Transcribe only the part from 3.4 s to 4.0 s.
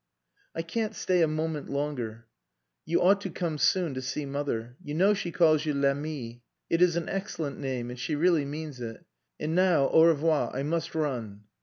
soon